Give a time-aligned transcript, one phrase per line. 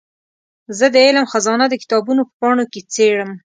[0.77, 3.31] زه د علم خزانه د کتابونو په پاڼو کې څېړم.